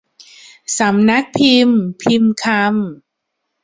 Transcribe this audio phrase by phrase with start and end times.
[0.77, 2.65] สำนักพิมพ์พิมพ์คำ